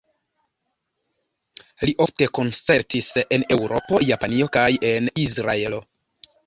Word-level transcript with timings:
Li 1.87 1.95
ofte 2.07 2.29
koncertis 2.39 3.11
en 3.25 3.47
Eŭropo, 3.59 4.03
Japanio 4.11 4.53
kaj 4.59 4.69
en 4.95 5.17
Izraelo. 5.29 5.89